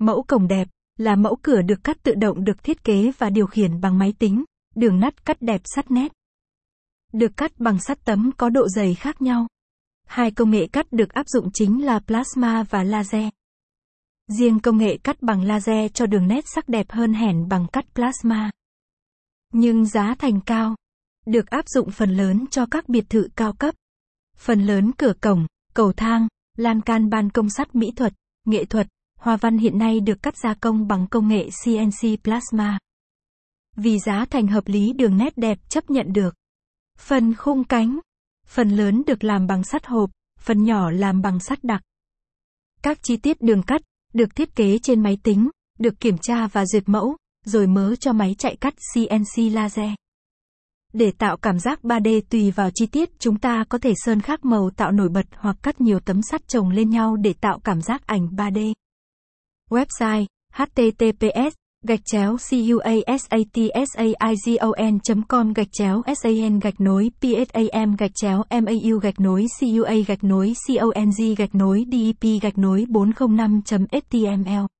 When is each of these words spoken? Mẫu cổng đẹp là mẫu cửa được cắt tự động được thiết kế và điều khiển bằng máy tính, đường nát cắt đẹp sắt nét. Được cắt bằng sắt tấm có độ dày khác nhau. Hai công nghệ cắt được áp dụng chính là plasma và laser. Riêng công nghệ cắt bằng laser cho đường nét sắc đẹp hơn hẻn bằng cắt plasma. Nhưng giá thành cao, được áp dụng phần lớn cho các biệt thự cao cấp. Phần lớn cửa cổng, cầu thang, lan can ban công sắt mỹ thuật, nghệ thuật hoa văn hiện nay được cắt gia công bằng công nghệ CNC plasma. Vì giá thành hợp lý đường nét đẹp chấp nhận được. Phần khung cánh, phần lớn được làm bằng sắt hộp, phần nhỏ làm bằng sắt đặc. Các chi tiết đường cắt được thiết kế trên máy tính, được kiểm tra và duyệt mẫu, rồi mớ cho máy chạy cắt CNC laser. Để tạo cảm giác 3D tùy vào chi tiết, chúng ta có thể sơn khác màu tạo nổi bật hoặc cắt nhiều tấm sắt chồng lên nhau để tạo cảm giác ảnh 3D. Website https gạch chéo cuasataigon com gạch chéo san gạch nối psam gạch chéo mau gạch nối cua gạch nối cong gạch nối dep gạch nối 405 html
Mẫu 0.00 0.22
cổng 0.22 0.48
đẹp 0.48 0.68
là 0.96 1.16
mẫu 1.16 1.36
cửa 1.42 1.62
được 1.62 1.84
cắt 1.84 1.96
tự 2.02 2.14
động 2.14 2.44
được 2.44 2.62
thiết 2.64 2.84
kế 2.84 3.10
và 3.18 3.30
điều 3.30 3.46
khiển 3.46 3.80
bằng 3.80 3.98
máy 3.98 4.12
tính, 4.18 4.44
đường 4.74 5.00
nát 5.00 5.24
cắt 5.26 5.36
đẹp 5.40 5.60
sắt 5.64 5.90
nét. 5.90 6.12
Được 7.12 7.36
cắt 7.36 7.52
bằng 7.58 7.78
sắt 7.80 8.04
tấm 8.04 8.30
có 8.36 8.48
độ 8.48 8.68
dày 8.68 8.94
khác 8.94 9.22
nhau. 9.22 9.46
Hai 10.06 10.30
công 10.30 10.50
nghệ 10.50 10.66
cắt 10.72 10.86
được 10.92 11.08
áp 11.08 11.28
dụng 11.28 11.50
chính 11.54 11.84
là 11.84 11.98
plasma 11.98 12.62
và 12.70 12.82
laser. 12.84 13.24
Riêng 14.38 14.60
công 14.60 14.76
nghệ 14.76 14.98
cắt 15.04 15.22
bằng 15.22 15.42
laser 15.42 15.92
cho 15.94 16.06
đường 16.06 16.28
nét 16.28 16.44
sắc 16.54 16.68
đẹp 16.68 16.86
hơn 16.90 17.12
hẻn 17.12 17.48
bằng 17.48 17.66
cắt 17.72 17.84
plasma. 17.94 18.50
Nhưng 19.52 19.86
giá 19.86 20.14
thành 20.18 20.40
cao, 20.40 20.74
được 21.26 21.46
áp 21.50 21.64
dụng 21.68 21.90
phần 21.90 22.10
lớn 22.16 22.44
cho 22.50 22.66
các 22.70 22.88
biệt 22.88 23.04
thự 23.08 23.28
cao 23.36 23.52
cấp. 23.52 23.74
Phần 24.36 24.60
lớn 24.62 24.92
cửa 24.92 25.12
cổng, 25.20 25.46
cầu 25.74 25.92
thang, 25.96 26.28
lan 26.56 26.80
can 26.80 27.10
ban 27.10 27.30
công 27.30 27.50
sắt 27.50 27.74
mỹ 27.74 27.86
thuật, 27.96 28.12
nghệ 28.44 28.64
thuật 28.64 28.86
hoa 29.20 29.36
văn 29.36 29.58
hiện 29.58 29.78
nay 29.78 30.00
được 30.00 30.22
cắt 30.22 30.34
gia 30.42 30.54
công 30.54 30.88
bằng 30.88 31.06
công 31.10 31.28
nghệ 31.28 31.48
CNC 31.64 32.16
plasma. 32.24 32.78
Vì 33.76 33.98
giá 33.98 34.24
thành 34.30 34.46
hợp 34.46 34.68
lý 34.68 34.92
đường 34.92 35.16
nét 35.16 35.38
đẹp 35.38 35.70
chấp 35.70 35.90
nhận 35.90 36.12
được. 36.12 36.34
Phần 36.98 37.34
khung 37.34 37.64
cánh, 37.64 37.98
phần 38.46 38.70
lớn 38.70 39.02
được 39.06 39.24
làm 39.24 39.46
bằng 39.46 39.64
sắt 39.64 39.86
hộp, 39.86 40.10
phần 40.40 40.64
nhỏ 40.64 40.90
làm 40.90 41.22
bằng 41.22 41.40
sắt 41.40 41.64
đặc. 41.64 41.82
Các 42.82 42.98
chi 43.02 43.16
tiết 43.16 43.40
đường 43.42 43.62
cắt 43.62 43.80
được 44.14 44.36
thiết 44.36 44.54
kế 44.56 44.78
trên 44.78 45.02
máy 45.02 45.18
tính, 45.22 45.50
được 45.78 46.00
kiểm 46.00 46.16
tra 46.22 46.46
và 46.46 46.66
duyệt 46.66 46.82
mẫu, 46.88 47.16
rồi 47.44 47.66
mớ 47.66 47.96
cho 47.96 48.12
máy 48.12 48.34
chạy 48.38 48.56
cắt 48.56 48.74
CNC 48.94 49.52
laser. 49.52 49.88
Để 50.92 51.12
tạo 51.18 51.36
cảm 51.36 51.58
giác 51.58 51.80
3D 51.82 52.20
tùy 52.30 52.50
vào 52.50 52.70
chi 52.74 52.86
tiết, 52.86 53.10
chúng 53.18 53.38
ta 53.38 53.64
có 53.68 53.78
thể 53.78 53.92
sơn 53.96 54.20
khác 54.20 54.44
màu 54.44 54.70
tạo 54.70 54.92
nổi 54.92 55.08
bật 55.08 55.26
hoặc 55.36 55.56
cắt 55.62 55.80
nhiều 55.80 56.00
tấm 56.00 56.20
sắt 56.30 56.48
chồng 56.48 56.68
lên 56.70 56.90
nhau 56.90 57.16
để 57.16 57.32
tạo 57.32 57.58
cảm 57.58 57.80
giác 57.82 58.06
ảnh 58.06 58.26
3D. 58.28 58.72
Website 59.70 60.24
https 60.56 61.52
gạch 61.86 62.00
chéo 62.04 62.36
cuasataigon 62.38 65.00
com 65.28 65.52
gạch 65.52 65.68
chéo 65.72 66.02
san 66.22 66.58
gạch 66.60 66.80
nối 66.80 67.10
psam 67.20 67.96
gạch 67.98 68.10
chéo 68.14 68.42
mau 68.50 68.98
gạch 69.02 69.20
nối 69.20 69.46
cua 69.60 69.86
gạch 70.08 70.24
nối 70.24 70.54
cong 70.76 70.90
gạch 71.38 71.54
nối 71.54 71.84
dep 71.94 72.20
gạch 72.42 72.58
nối 72.58 72.84
405 72.88 73.60
html 73.92 74.70